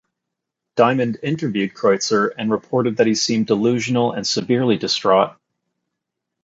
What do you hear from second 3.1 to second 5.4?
seemed delusional and severely distraught.